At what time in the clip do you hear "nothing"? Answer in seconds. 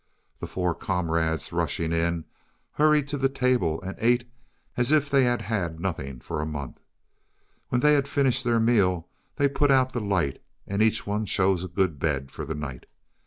5.79-6.19